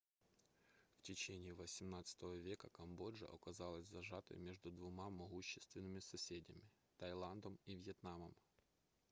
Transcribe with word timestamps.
в 0.97 1.01
течение 1.03 1.53
xviii 1.53 2.39
века 2.41 2.71
камбоджа 2.71 3.27
оказалась 3.27 3.85
зажатой 3.85 4.39
между 4.39 4.71
двумя 4.71 5.11
могущественными 5.11 5.99
соседями 5.99 6.67
таиландом 6.97 7.59
и 7.67 7.75
вьетнамом 7.75 8.35